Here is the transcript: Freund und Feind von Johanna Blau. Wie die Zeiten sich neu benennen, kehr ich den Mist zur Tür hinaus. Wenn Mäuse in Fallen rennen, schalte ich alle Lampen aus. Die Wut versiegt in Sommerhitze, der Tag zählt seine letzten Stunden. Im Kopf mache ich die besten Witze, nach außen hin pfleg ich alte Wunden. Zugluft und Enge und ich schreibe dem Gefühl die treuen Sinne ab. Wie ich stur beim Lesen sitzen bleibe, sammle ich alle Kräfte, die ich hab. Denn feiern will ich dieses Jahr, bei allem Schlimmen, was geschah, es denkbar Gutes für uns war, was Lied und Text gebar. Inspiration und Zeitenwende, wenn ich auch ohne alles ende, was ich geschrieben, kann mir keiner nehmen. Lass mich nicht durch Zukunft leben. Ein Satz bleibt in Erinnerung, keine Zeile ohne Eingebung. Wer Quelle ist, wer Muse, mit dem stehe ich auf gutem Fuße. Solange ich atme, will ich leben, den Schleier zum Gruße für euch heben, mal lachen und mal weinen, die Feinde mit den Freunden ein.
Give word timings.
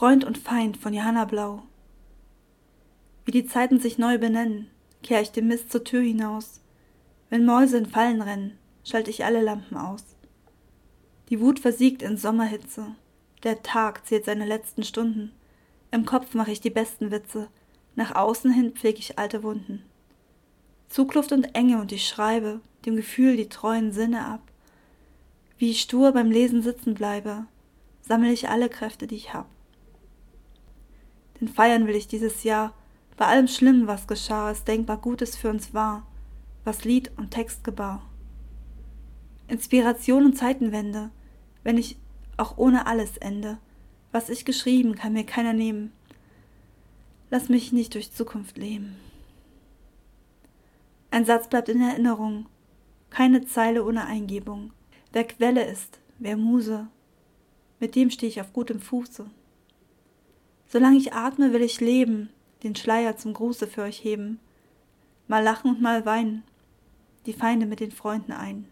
Freund 0.00 0.24
und 0.24 0.38
Feind 0.38 0.78
von 0.78 0.94
Johanna 0.94 1.26
Blau. 1.26 1.62
Wie 3.26 3.32
die 3.32 3.44
Zeiten 3.44 3.80
sich 3.80 3.98
neu 3.98 4.16
benennen, 4.16 4.70
kehr 5.02 5.20
ich 5.20 5.30
den 5.30 5.46
Mist 5.46 5.70
zur 5.70 5.84
Tür 5.84 6.00
hinaus. 6.00 6.62
Wenn 7.28 7.44
Mäuse 7.44 7.76
in 7.76 7.84
Fallen 7.84 8.22
rennen, 8.22 8.56
schalte 8.82 9.10
ich 9.10 9.26
alle 9.26 9.42
Lampen 9.42 9.76
aus. 9.76 10.02
Die 11.28 11.38
Wut 11.38 11.58
versiegt 11.58 12.00
in 12.00 12.16
Sommerhitze, 12.16 12.86
der 13.42 13.62
Tag 13.62 14.06
zählt 14.06 14.24
seine 14.24 14.46
letzten 14.46 14.84
Stunden. 14.84 15.32
Im 15.90 16.06
Kopf 16.06 16.32
mache 16.32 16.50
ich 16.50 16.62
die 16.62 16.70
besten 16.70 17.10
Witze, 17.10 17.48
nach 17.94 18.14
außen 18.14 18.50
hin 18.50 18.72
pfleg 18.72 18.98
ich 18.98 19.18
alte 19.18 19.42
Wunden. 19.42 19.82
Zugluft 20.88 21.30
und 21.30 21.54
Enge 21.54 21.78
und 21.78 21.92
ich 21.92 22.08
schreibe 22.08 22.62
dem 22.86 22.96
Gefühl 22.96 23.36
die 23.36 23.50
treuen 23.50 23.92
Sinne 23.92 24.24
ab. 24.24 24.40
Wie 25.58 25.68
ich 25.68 25.82
stur 25.82 26.12
beim 26.12 26.30
Lesen 26.30 26.62
sitzen 26.62 26.94
bleibe, 26.94 27.44
sammle 28.00 28.32
ich 28.32 28.48
alle 28.48 28.70
Kräfte, 28.70 29.06
die 29.06 29.16
ich 29.16 29.34
hab. 29.34 29.46
Denn 31.40 31.48
feiern 31.48 31.86
will 31.86 31.96
ich 31.96 32.06
dieses 32.06 32.44
Jahr, 32.44 32.74
bei 33.16 33.26
allem 33.26 33.48
Schlimmen, 33.48 33.86
was 33.86 34.06
geschah, 34.06 34.50
es 34.50 34.64
denkbar 34.64 34.98
Gutes 34.98 35.36
für 35.36 35.50
uns 35.50 35.74
war, 35.74 36.06
was 36.64 36.84
Lied 36.84 37.10
und 37.16 37.30
Text 37.30 37.64
gebar. 37.64 38.02
Inspiration 39.48 40.24
und 40.24 40.38
Zeitenwende, 40.38 41.10
wenn 41.64 41.76
ich 41.76 41.96
auch 42.36 42.56
ohne 42.56 42.86
alles 42.86 43.16
ende, 43.18 43.58
was 44.12 44.28
ich 44.28 44.44
geschrieben, 44.44 44.94
kann 44.94 45.12
mir 45.12 45.24
keiner 45.24 45.52
nehmen. 45.52 45.92
Lass 47.30 47.48
mich 47.48 47.72
nicht 47.72 47.94
durch 47.94 48.12
Zukunft 48.12 48.56
leben. 48.56 48.96
Ein 51.10 51.24
Satz 51.24 51.48
bleibt 51.48 51.68
in 51.68 51.80
Erinnerung, 51.80 52.46
keine 53.10 53.44
Zeile 53.44 53.84
ohne 53.84 54.06
Eingebung. 54.06 54.72
Wer 55.12 55.24
Quelle 55.24 55.64
ist, 55.64 55.98
wer 56.18 56.36
Muse, 56.36 56.88
mit 57.80 57.96
dem 57.96 58.10
stehe 58.10 58.30
ich 58.30 58.40
auf 58.40 58.52
gutem 58.52 58.80
Fuße. 58.80 59.26
Solange 60.72 60.98
ich 60.98 61.12
atme, 61.12 61.52
will 61.52 61.62
ich 61.62 61.80
leben, 61.80 62.30
den 62.62 62.76
Schleier 62.76 63.16
zum 63.16 63.34
Gruße 63.34 63.66
für 63.66 63.82
euch 63.82 64.04
heben, 64.04 64.38
mal 65.26 65.42
lachen 65.42 65.72
und 65.72 65.82
mal 65.82 66.06
weinen, 66.06 66.44
die 67.26 67.32
Feinde 67.32 67.66
mit 67.66 67.80
den 67.80 67.90
Freunden 67.90 68.30
ein. 68.30 68.68